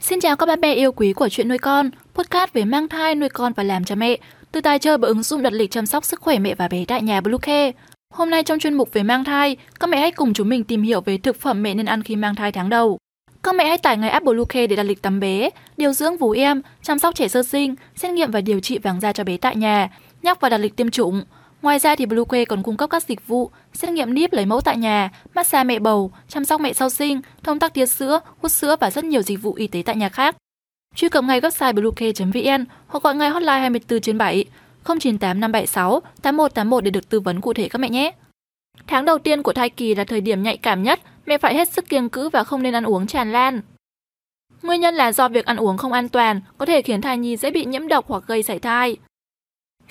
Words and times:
Xin 0.00 0.20
chào 0.20 0.36
các 0.36 0.46
bạn 0.46 0.60
mẹ 0.60 0.74
yêu 0.74 0.92
quý 0.92 1.12
của 1.12 1.28
chuyện 1.28 1.48
nuôi 1.48 1.58
con, 1.58 1.90
podcast 2.14 2.52
về 2.52 2.64
mang 2.64 2.88
thai, 2.88 3.14
nuôi 3.14 3.28
con 3.28 3.52
và 3.52 3.62
làm 3.62 3.84
cha 3.84 3.94
mẹ, 3.94 4.16
từ 4.52 4.60
tài 4.60 4.78
trợ 4.78 4.96
bởi 4.96 5.08
ứng 5.08 5.22
dụng 5.22 5.42
đặt 5.42 5.52
lịch 5.52 5.70
chăm 5.70 5.86
sóc 5.86 6.04
sức 6.04 6.20
khỏe 6.20 6.38
mẹ 6.38 6.54
và 6.54 6.68
bé 6.68 6.84
tại 6.84 7.02
nhà 7.02 7.20
Bluecare. 7.20 7.72
Hôm 8.14 8.30
nay 8.30 8.42
trong 8.42 8.58
chuyên 8.58 8.74
mục 8.74 8.92
về 8.92 9.02
mang 9.02 9.24
thai, 9.24 9.56
các 9.80 9.90
mẹ 9.90 10.00
hãy 10.00 10.10
cùng 10.10 10.34
chúng 10.34 10.48
mình 10.48 10.64
tìm 10.64 10.82
hiểu 10.82 11.00
về 11.00 11.18
thực 11.18 11.40
phẩm 11.40 11.62
mẹ 11.62 11.74
nên 11.74 11.86
ăn 11.86 12.02
khi 12.02 12.16
mang 12.16 12.34
thai 12.34 12.52
tháng 12.52 12.68
đầu. 12.68 12.98
Các 13.42 13.54
mẹ 13.54 13.64
hãy 13.64 13.78
tải 13.78 13.96
ngay 13.96 14.10
app 14.10 14.24
Bluecare 14.24 14.66
để 14.66 14.76
đặt 14.76 14.82
lịch 14.82 15.02
tắm 15.02 15.20
bé, 15.20 15.50
điều 15.76 15.92
dưỡng 15.92 16.16
vú 16.16 16.30
em, 16.30 16.62
chăm 16.82 16.98
sóc 16.98 17.14
trẻ 17.14 17.28
sơ 17.28 17.42
sinh, 17.42 17.74
xét 17.96 18.12
nghiệm 18.12 18.30
và 18.30 18.40
điều 18.40 18.60
trị 18.60 18.78
vàng 18.78 19.00
da 19.00 19.12
cho 19.12 19.24
bé 19.24 19.36
tại 19.36 19.56
nhà, 19.56 19.88
nhắc 20.22 20.40
và 20.40 20.48
đặt 20.48 20.58
lịch 20.58 20.76
tiêm 20.76 20.90
chủng. 20.90 21.22
Ngoài 21.62 21.78
ra 21.78 21.96
thì 21.96 22.06
Bluecare 22.06 22.44
còn 22.44 22.62
cung 22.62 22.76
cấp 22.76 22.90
các 22.90 23.02
dịch 23.02 23.26
vụ 23.26 23.50
xét 23.72 23.90
nghiệm 23.90 24.14
níp 24.14 24.32
lấy 24.32 24.46
mẫu 24.46 24.60
tại 24.60 24.76
nhà, 24.76 25.10
massage 25.34 25.64
mẹ 25.64 25.78
bầu, 25.78 26.12
chăm 26.28 26.44
sóc 26.44 26.60
mẹ 26.60 26.72
sau 26.72 26.90
sinh, 26.90 27.20
thông 27.42 27.58
tắc 27.58 27.74
tiết 27.74 27.86
sữa, 27.86 28.20
hút 28.38 28.52
sữa 28.52 28.76
và 28.80 28.90
rất 28.90 29.04
nhiều 29.04 29.22
dịch 29.22 29.42
vụ 29.42 29.54
y 29.54 29.66
tế 29.66 29.82
tại 29.86 29.96
nhà 29.96 30.08
khác. 30.08 30.36
Truy 30.94 31.08
cập 31.08 31.24
ngay 31.24 31.40
website 31.40 31.74
bluecare.vn 31.74 32.64
hoặc 32.86 33.02
gọi 33.02 33.14
ngay 33.14 33.30
hotline 33.30 33.58
24 33.60 34.00
trên 34.00 34.18
7 34.18 34.44
098 34.84 35.40
576 35.40 36.00
8181 36.22 36.84
để 36.84 36.90
được 36.90 37.08
tư 37.08 37.20
vấn 37.20 37.40
cụ 37.40 37.52
thể 37.52 37.68
các 37.68 37.78
mẹ 37.78 37.88
nhé. 37.88 38.12
Tháng 38.86 39.04
đầu 39.04 39.18
tiên 39.18 39.42
của 39.42 39.52
thai 39.52 39.70
kỳ 39.70 39.94
là 39.94 40.04
thời 40.04 40.20
điểm 40.20 40.42
nhạy 40.42 40.56
cảm 40.56 40.82
nhất, 40.82 41.00
mẹ 41.26 41.38
phải 41.38 41.54
hết 41.54 41.72
sức 41.72 41.88
kiêng 41.88 42.08
cữ 42.08 42.28
và 42.28 42.44
không 42.44 42.62
nên 42.62 42.74
ăn 42.74 42.84
uống 42.84 43.06
tràn 43.06 43.32
lan. 43.32 43.60
Nguyên 44.62 44.80
nhân 44.80 44.94
là 44.94 45.12
do 45.12 45.28
việc 45.28 45.46
ăn 45.46 45.56
uống 45.56 45.76
không 45.76 45.92
an 45.92 46.08
toàn 46.08 46.40
có 46.58 46.66
thể 46.66 46.82
khiến 46.82 47.00
thai 47.00 47.18
nhi 47.18 47.36
dễ 47.36 47.50
bị 47.50 47.64
nhiễm 47.64 47.88
độc 47.88 48.04
hoặc 48.08 48.22
gây 48.26 48.42
sảy 48.42 48.58
thai. 48.58 48.96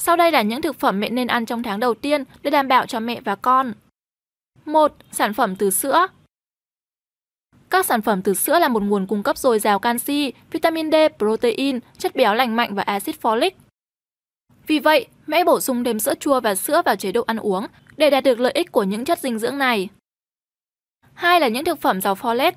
Sau 0.02 0.16
đây 0.16 0.32
là 0.32 0.42
những 0.42 0.62
thực 0.62 0.80
phẩm 0.80 1.00
mẹ 1.00 1.10
nên 1.10 1.28
ăn 1.28 1.46
trong 1.46 1.64
tháng 1.64 1.80
đầu 1.80 1.94
tiên 1.94 2.24
để 2.42 2.52
đảm 2.52 2.68
bảo 2.68 2.86
cho 2.86 3.00
mẹ 3.00 3.22
và 3.22 3.36
con. 3.36 3.74
1. 4.66 4.94
Sản 5.12 5.34
phẩm 5.34 5.56
từ 5.56 5.70
sữa 5.70 6.08
Các 7.70 7.86
sản 7.86 8.02
phẩm 8.02 8.22
từ 8.22 8.34
sữa 8.34 8.60
là 8.60 8.68
một 8.68 8.84
nguồn 8.84 9.08
cung 9.08 9.24
cấp 9.24 9.38
dồi 9.38 9.60
dào 9.60 9.80
canxi, 9.80 10.34
vitamin 10.52 10.92
D, 10.92 10.96
protein, 11.18 11.80
chất 11.98 12.16
béo 12.16 12.34
lành 12.34 12.56
mạnh 12.56 12.76
và 12.76 12.84
axit 12.84 13.22
folic. 13.22 13.52
Vì 14.68 14.80
vậy, 14.80 15.08
mẹ 15.28 15.44
bổ 15.44 15.60
sung 15.60 15.84
thêm 15.84 16.00
sữa 16.00 16.14
chua 16.20 16.40
và 16.40 16.56
sữa 16.56 16.82
vào 16.86 16.96
chế 16.96 17.12
độ 17.12 17.24
ăn 17.28 17.38
uống 17.38 17.68
để 17.98 18.10
đạt 18.10 18.24
được 18.24 18.40
lợi 18.40 18.52
ích 18.52 18.72
của 18.72 18.84
những 18.84 19.06
chất 19.06 19.20
dinh 19.20 19.40
dưỡng 19.40 19.58
này. 19.58 19.90
Hai 21.14 21.40
là 21.40 21.48
những 21.48 21.66
thực 21.66 21.82
phẩm 21.82 22.02
giàu 22.02 22.16
folate. 22.16 22.52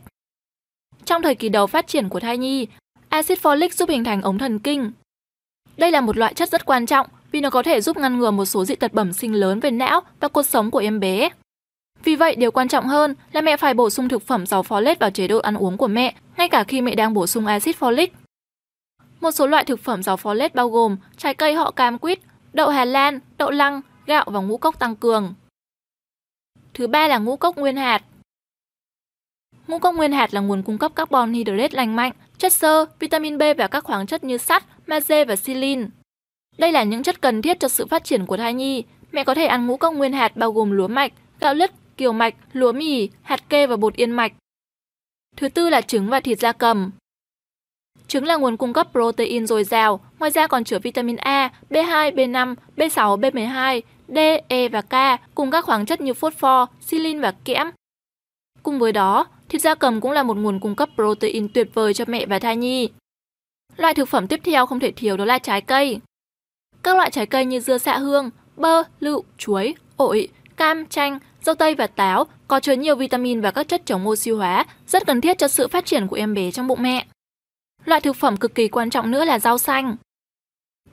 Trong 1.05 1.23
thời 1.23 1.35
kỳ 1.35 1.49
đầu 1.49 1.67
phát 1.67 1.87
triển 1.87 2.09
của 2.09 2.21
thai 2.21 2.39
nhi, 2.39 2.67
axit 3.09 3.43
folic 3.43 3.69
giúp 3.69 3.89
hình 3.89 4.05
thành 4.05 4.23
ống 4.23 4.39
thần 4.39 4.59
kinh. 4.59 4.93
Đây 5.77 5.91
là 5.91 6.01
một 6.01 6.17
loại 6.17 6.35
chất 6.35 6.49
rất 6.49 6.67
quan 6.67 6.87
trọng 6.87 7.07
vì 7.33 7.41
nó 7.41 7.51
có 7.51 7.63
thể 7.63 7.81
giúp 7.81 7.97
ngăn 7.97 8.19
ngừa 8.19 8.31
một 8.31 8.45
số 8.45 8.65
dị 8.65 8.75
tật 8.75 8.93
bẩm 8.93 9.13
sinh 9.13 9.35
lớn 9.35 9.61
về 9.61 9.71
não 9.71 10.01
và 10.21 10.29
cuộc 10.29 10.43
sống 10.43 10.71
của 10.71 10.79
em 10.79 11.01
bé. 11.01 11.29
Vì 12.05 12.17
vậy, 12.17 12.37
điều 12.37 12.51
quan 12.51 12.69
trọng 12.69 12.89
hơn 12.89 13.15
là 13.33 13.41
mẹ 13.41 13.57
phải 13.57 13.75
bổ 13.75 13.91
sung 13.91 14.09
thực 14.09 14.23
phẩm 14.23 14.47
giàu 14.47 14.63
folate 14.63 14.97
vào 15.01 15.11
chế 15.11 15.29
độ 15.29 15.39
ăn 15.39 15.55
uống 15.55 15.77
của 15.77 15.89
mẹ, 15.89 16.15
ngay 16.37 16.49
cả 16.49 16.65
khi 16.65 16.81
mẹ 16.81 16.95
đang 16.95 17.15
bổ 17.15 17.27
sung 17.27 17.47
axit 17.47 17.77
folic. 17.81 18.09
Một 19.21 19.31
số 19.31 19.47
loại 19.47 19.65
thực 19.65 19.81
phẩm 19.81 20.03
giàu 20.03 20.17
folate 20.17 20.49
bao 20.55 20.69
gồm 20.69 20.97
trái 21.17 21.35
cây 21.35 21.55
họ 21.55 21.71
cam 21.71 21.99
quýt, 21.99 22.19
đậu 22.53 22.69
Hà 22.69 22.85
Lan, 22.85 23.21
đậu 23.39 23.51
lăng, 23.51 23.81
gạo 24.07 24.25
và 24.27 24.41
ngũ 24.41 24.57
cốc 24.57 24.79
tăng 24.79 24.97
cường. 24.97 25.35
Thứ 26.75 26.87
ba 26.87 27.09
là 27.09 27.19
ngũ 27.19 27.37
cốc 27.37 27.57
nguyên 27.57 27.77
hạt. 27.77 28.03
Ngũ 29.69 29.79
cốc 29.79 29.95
nguyên 29.95 30.13
hạt 30.13 30.35
là 30.35 30.41
nguồn 30.41 30.63
cung 30.63 30.79
cấp 30.79 30.93
carbon 30.95 31.33
hydrate 31.33 31.77
lành 31.77 31.97
mạnh, 31.97 32.13
chất 32.39 32.53
xơ, 32.53 32.87
vitamin 32.99 33.39
B 33.39 33.43
và 33.59 33.67
các 33.67 33.85
khoáng 33.85 34.07
chất 34.07 34.25
như 34.25 34.39
sắt, 34.39 34.65
magie 34.87 35.25
và 35.25 35.37
silin. 35.37 35.89
Đây 36.59 36.73
là 36.73 36.83
những 36.83 37.03
chất 37.03 37.21
cần 37.21 37.43
thiết 37.43 37.61
cho 37.61 37.69
sự 37.69 37.87
phát 37.87 38.05
triển 38.05 38.27
của 38.27 38.37
thai 38.37 38.55
nhi. 38.55 38.85
Mẹ 39.13 39.25
có 39.25 39.35
thể 39.35 39.47
ăn 39.47 39.67
ngũ 39.67 39.77
cốc 39.77 39.95
nguyên 39.95 40.13
hạt 40.13 40.37
bao 40.37 40.53
gồm 40.53 40.71
lúa 40.71 40.89
mạch, 40.89 41.13
gạo 41.41 41.55
lứt, 41.55 41.71
kiều 41.97 42.13
mạch, 42.13 42.35
lúa 42.53 42.73
mì, 42.73 43.09
hạt 43.23 43.49
kê 43.49 43.67
và 43.67 43.77
bột 43.77 43.95
yên 43.95 44.11
mạch. 44.11 44.33
Thứ 45.37 45.49
tư 45.49 45.69
là 45.69 45.81
trứng 45.81 46.09
và 46.09 46.21
thịt 46.21 46.39
da 46.39 46.53
cầm. 46.53 46.91
Trứng 48.09 48.25
là 48.25 48.37
nguồn 48.37 48.57
cung 48.57 48.73
cấp 48.73 48.89
protein 48.93 49.47
dồi 49.47 49.65
dào, 49.65 50.01
ngoài 50.19 50.31
ra 50.31 50.47
còn 50.47 50.65
chứa 50.65 50.79
vitamin 50.79 51.17
A, 51.17 51.51
B2, 51.71 52.15
B5, 52.15 52.55
B6, 52.77 53.21
B12, 53.21 53.81
D, 54.09 54.19
E 54.49 54.69
và 54.69 54.83
K 54.83 55.21
cùng 55.35 55.51
các 55.51 55.65
khoáng 55.65 55.87
chất 55.87 56.01
như 56.01 56.15
phosphor, 56.15 56.69
silin 56.81 57.21
và 57.21 57.35
kẽm. 57.45 57.71
Cùng 58.63 58.79
với 58.79 58.93
đó, 58.93 59.27
thịt 59.49 59.61
da 59.63 59.75
cầm 59.75 60.01
cũng 60.01 60.11
là 60.11 60.23
một 60.23 60.37
nguồn 60.37 60.61
cung 60.61 60.75
cấp 60.75 60.89
protein 60.95 61.49
tuyệt 61.49 61.69
vời 61.75 61.95
cho 61.95 62.05
mẹ 62.09 62.27
và 62.27 62.39
thai 62.39 62.57
nhi. 62.57 62.89
Loại 63.77 63.95
thực 63.95 64.09
phẩm 64.09 64.29
tiếp 64.29 64.41
theo 64.45 64.67
không 64.67 64.81
thể 64.81 64.93
thiếu 64.93 65.17
đó 65.17 65.25
là 65.25 65.39
trái 65.39 65.61
cây. 65.61 66.01
Các 66.83 66.97
loại 66.97 67.11
trái 67.11 67.27
cây 67.27 67.45
như 67.45 67.61
dưa 67.61 67.79
xạ 67.79 67.99
hương, 67.99 68.31
bơ, 68.57 68.83
lựu, 69.01 69.25
chuối, 69.39 69.75
ổi, 69.97 70.29
cam, 70.57 70.87
chanh, 70.87 71.19
dâu 71.43 71.55
tây 71.55 71.75
và 71.75 71.87
táo 71.87 72.27
có 72.49 72.61
chứa 72.61 72.73
nhiều 72.73 72.97
vitamin 72.97 73.41
và 73.41 73.51
các 73.51 73.69
chất 73.69 73.83
chống 73.85 74.09
oxy 74.09 74.31
hóa, 74.31 74.65
rất 74.87 75.07
cần 75.07 75.21
thiết 75.21 75.39
cho 75.39 75.49
sự 75.49 75.69
phát 75.69 75.87
triển 75.87 76.07
của 76.07 76.17
em 76.17 76.35
bé 76.35 76.51
trong 76.51 76.67
bụng 76.67 76.83
mẹ. 76.83 77.07
Loại 77.85 78.01
thực 78.01 78.17
phẩm 78.17 78.37
cực 78.37 78.55
kỳ 78.55 78.69
quan 78.69 78.91
trọng 78.91 79.11
nữa 79.11 79.25
là 79.25 79.39
rau 79.39 79.59
xanh. 79.59 79.97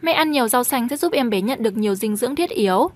Mẹ 0.01 0.11
ăn 0.11 0.31
nhiều 0.31 0.47
rau 0.47 0.63
xanh 0.63 0.89
sẽ 0.89 0.97
giúp 0.97 1.13
em 1.13 1.29
bé 1.29 1.41
nhận 1.41 1.63
được 1.63 1.77
nhiều 1.77 1.95
dinh 1.95 2.15
dưỡng 2.15 2.35
thiết 2.35 2.49
yếu. 2.49 2.89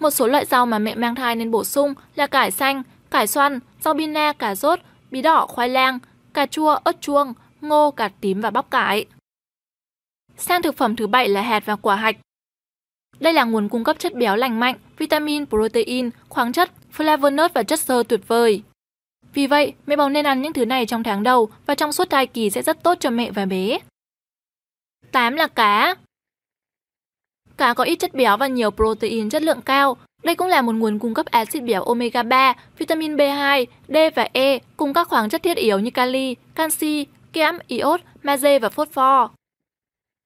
Một 0.00 0.10
số 0.10 0.26
loại 0.26 0.44
rau 0.44 0.66
mà 0.66 0.78
mẹ 0.78 0.94
mang 0.94 1.14
thai 1.14 1.36
nên 1.36 1.50
bổ 1.50 1.64
sung 1.64 1.94
là 2.14 2.26
cải 2.26 2.50
xanh, 2.50 2.82
cải 3.10 3.26
xoăn, 3.26 3.60
rau 3.80 3.94
bina, 3.94 4.32
cà 4.32 4.54
rốt, 4.54 4.78
bí 5.10 5.22
đỏ, 5.22 5.46
khoai 5.46 5.68
lang, 5.68 5.98
cà 6.34 6.46
chua, 6.46 6.78
ớt 6.84 7.00
chuông, 7.00 7.32
ngô, 7.60 7.90
cà 7.90 8.10
tím 8.20 8.40
và 8.40 8.50
bắp 8.50 8.70
cải. 8.70 9.06
Sang 10.36 10.62
thực 10.62 10.76
phẩm 10.76 10.96
thứ 10.96 11.06
bảy 11.06 11.28
là 11.28 11.42
hạt 11.42 11.66
và 11.66 11.76
quả 11.76 11.96
hạch. 11.96 12.16
Đây 13.20 13.32
là 13.32 13.44
nguồn 13.44 13.68
cung 13.68 13.84
cấp 13.84 13.98
chất 13.98 14.14
béo 14.14 14.36
lành 14.36 14.60
mạnh, 14.60 14.76
vitamin, 14.98 15.46
protein, 15.46 16.10
khoáng 16.28 16.52
chất, 16.52 16.70
flavonoid 16.96 17.48
và 17.54 17.62
chất 17.62 17.80
xơ 17.80 18.02
tuyệt 18.08 18.20
vời. 18.28 18.62
Vì 19.34 19.46
vậy, 19.46 19.72
mẹ 19.86 19.96
bầu 19.96 20.08
nên 20.08 20.26
ăn 20.26 20.42
những 20.42 20.52
thứ 20.52 20.64
này 20.64 20.86
trong 20.86 21.02
tháng 21.02 21.22
đầu 21.22 21.48
và 21.66 21.74
trong 21.74 21.92
suốt 21.92 22.10
thai 22.10 22.26
kỳ 22.26 22.50
sẽ 22.50 22.62
rất 22.62 22.82
tốt 22.82 22.96
cho 23.00 23.10
mẹ 23.10 23.30
và 23.30 23.44
bé. 23.44 23.78
8 25.12 25.34
là 25.34 25.46
cá. 25.46 25.94
Cá 27.56 27.74
có 27.74 27.84
ít 27.84 27.96
chất 27.96 28.14
béo 28.14 28.36
và 28.36 28.46
nhiều 28.46 28.70
protein 28.70 29.30
chất 29.30 29.42
lượng 29.42 29.60
cao. 29.60 29.96
Đây 30.22 30.34
cũng 30.34 30.48
là 30.48 30.62
một 30.62 30.74
nguồn 30.74 30.98
cung 30.98 31.14
cấp 31.14 31.26
axit 31.26 31.62
béo 31.62 31.82
omega 31.82 32.22
3, 32.22 32.54
vitamin 32.78 33.16
B2, 33.16 33.66
D 33.88 33.96
và 34.14 34.28
E 34.32 34.58
cùng 34.76 34.92
các 34.92 35.08
khoáng 35.08 35.28
chất 35.28 35.42
thiết 35.42 35.56
yếu 35.56 35.78
như 35.78 35.90
kali, 35.90 36.36
canxi, 36.54 37.06
kẽm, 37.32 37.58
iốt, 37.66 38.00
magie 38.22 38.58
và 38.58 38.68
phosphor. 38.68 39.30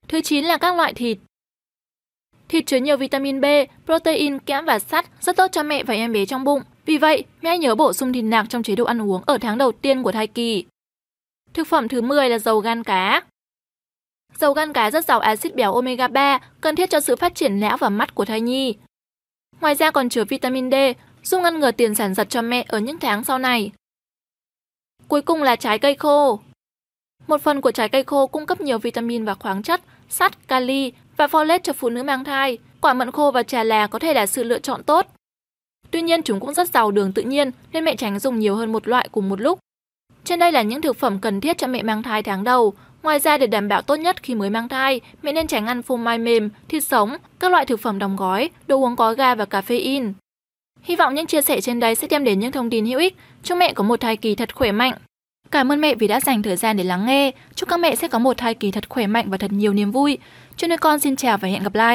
Thứ 0.08 0.20
9 0.20 0.44
là 0.44 0.56
các 0.56 0.76
loại 0.76 0.94
thịt. 0.94 1.18
Thịt 2.48 2.66
chứa 2.66 2.76
nhiều 2.76 2.96
vitamin 2.96 3.40
B, 3.40 3.44
protein, 3.84 4.38
kẽm 4.38 4.64
và 4.64 4.78
sắt 4.78 5.06
rất 5.20 5.36
tốt 5.36 5.46
cho 5.52 5.62
mẹ 5.62 5.84
và 5.84 5.94
em 5.94 6.12
bé 6.12 6.26
trong 6.26 6.44
bụng. 6.44 6.62
Vì 6.86 6.98
vậy, 6.98 7.24
mẹ 7.42 7.58
nhớ 7.58 7.74
bổ 7.74 7.92
sung 7.92 8.12
thịt 8.12 8.24
nạc 8.24 8.46
trong 8.48 8.62
chế 8.62 8.76
độ 8.76 8.84
ăn 8.84 9.02
uống 9.02 9.22
ở 9.26 9.38
tháng 9.38 9.58
đầu 9.58 9.72
tiên 9.72 10.02
của 10.02 10.12
thai 10.12 10.26
kỳ. 10.26 10.64
Thực 11.54 11.66
phẩm 11.66 11.88
thứ 11.88 12.00
10 12.00 12.28
là 12.28 12.38
dầu 12.38 12.60
gan 12.60 12.84
cá. 12.84 13.22
Dầu 14.38 14.52
gan 14.52 14.72
cá 14.72 14.90
rất 14.90 15.04
giàu 15.04 15.20
axit 15.20 15.54
béo 15.54 15.74
omega 15.74 16.08
3, 16.08 16.38
cần 16.60 16.76
thiết 16.76 16.90
cho 16.90 17.00
sự 17.00 17.16
phát 17.16 17.34
triển 17.34 17.60
não 17.60 17.76
và 17.76 17.88
mắt 17.88 18.14
của 18.14 18.24
thai 18.24 18.40
nhi. 18.40 18.74
Ngoài 19.60 19.74
ra 19.74 19.90
còn 19.90 20.08
chứa 20.08 20.24
vitamin 20.24 20.70
D, 20.70 20.74
giúp 21.22 21.40
ngăn 21.40 21.60
ngừa 21.60 21.70
tiền 21.70 21.94
sản 21.94 22.14
giật 22.14 22.30
cho 22.30 22.42
mẹ 22.42 22.64
ở 22.68 22.78
những 22.78 22.98
tháng 22.98 23.24
sau 23.24 23.38
này. 23.38 23.70
Cuối 25.08 25.22
cùng 25.22 25.42
là 25.42 25.56
trái 25.56 25.78
cây 25.78 25.94
khô. 25.94 26.40
Một 27.26 27.42
phần 27.42 27.60
của 27.60 27.70
trái 27.70 27.88
cây 27.88 28.04
khô 28.04 28.26
cung 28.26 28.46
cấp 28.46 28.60
nhiều 28.60 28.78
vitamin 28.78 29.24
và 29.24 29.34
khoáng 29.34 29.62
chất, 29.62 29.80
sắt, 30.08 30.48
kali 30.48 30.92
và 31.16 31.26
folate 31.26 31.58
cho 31.62 31.72
phụ 31.72 31.88
nữ 31.88 32.02
mang 32.02 32.24
thai. 32.24 32.58
Quả 32.80 32.94
mận 32.94 33.12
khô 33.12 33.30
và 33.30 33.42
trà 33.42 33.64
là 33.64 33.86
có 33.86 33.98
thể 33.98 34.14
là 34.14 34.26
sự 34.26 34.44
lựa 34.44 34.58
chọn 34.58 34.82
tốt. 34.82 35.06
Tuy 35.90 36.02
nhiên 36.02 36.22
chúng 36.22 36.40
cũng 36.40 36.54
rất 36.54 36.68
giàu 36.68 36.90
đường 36.90 37.12
tự 37.12 37.22
nhiên 37.22 37.50
nên 37.72 37.84
mẹ 37.84 37.96
tránh 37.96 38.18
dùng 38.18 38.38
nhiều 38.38 38.56
hơn 38.56 38.72
một 38.72 38.88
loại 38.88 39.08
cùng 39.12 39.28
một 39.28 39.40
lúc. 39.40 39.58
Trên 40.24 40.38
đây 40.38 40.52
là 40.52 40.62
những 40.62 40.82
thực 40.82 40.96
phẩm 40.96 41.18
cần 41.18 41.40
thiết 41.40 41.58
cho 41.58 41.66
mẹ 41.66 41.82
mang 41.82 42.02
thai 42.02 42.22
tháng 42.22 42.44
đầu. 42.44 42.72
Ngoài 43.02 43.18
ra 43.18 43.38
để 43.38 43.46
đảm 43.46 43.68
bảo 43.68 43.82
tốt 43.82 43.96
nhất 43.96 44.22
khi 44.22 44.34
mới 44.34 44.50
mang 44.50 44.68
thai, 44.68 45.00
mẹ 45.22 45.32
nên 45.32 45.46
tránh 45.46 45.66
ăn 45.66 45.82
phô 45.82 45.96
mai 45.96 46.18
mềm, 46.18 46.50
thịt 46.68 46.84
sống, 46.84 47.16
các 47.38 47.50
loại 47.50 47.64
thực 47.66 47.80
phẩm 47.80 47.98
đóng 47.98 48.16
gói, 48.16 48.50
đồ 48.66 48.80
uống 48.80 48.96
có 48.96 49.14
ga 49.14 49.34
và 49.34 49.44
caffeine. 49.44 50.12
Hy 50.82 50.96
vọng 50.96 51.14
những 51.14 51.26
chia 51.26 51.42
sẻ 51.42 51.60
trên 51.60 51.80
đây 51.80 51.94
sẽ 51.94 52.08
đem 52.10 52.24
đến 52.24 52.40
những 52.40 52.52
thông 52.52 52.70
tin 52.70 52.86
hữu 52.86 52.98
ích. 52.98 53.16
Chúc 53.42 53.58
mẹ 53.58 53.72
có 53.72 53.84
một 53.84 54.00
thai 54.00 54.16
kỳ 54.16 54.34
thật 54.34 54.54
khỏe 54.54 54.72
mạnh. 54.72 54.92
Cảm 55.50 55.72
ơn 55.72 55.80
mẹ 55.80 55.94
vì 55.94 56.06
đã 56.06 56.20
dành 56.20 56.42
thời 56.42 56.56
gian 56.56 56.76
để 56.76 56.84
lắng 56.84 57.06
nghe. 57.06 57.32
Chúc 57.54 57.68
các 57.68 57.80
mẹ 57.80 57.96
sẽ 57.96 58.08
có 58.08 58.18
một 58.18 58.36
thai 58.36 58.54
kỳ 58.54 58.70
thật 58.70 58.84
khỏe 58.88 59.06
mạnh 59.06 59.30
và 59.30 59.36
thật 59.36 59.52
nhiều 59.52 59.72
niềm 59.72 59.90
vui. 59.90 60.18
Cho 60.56 60.66
nên 60.66 60.78
con 60.78 61.00
xin 61.00 61.16
chào 61.16 61.38
và 61.38 61.48
hẹn 61.48 61.62
gặp 61.62 61.74
lại. 61.74 61.94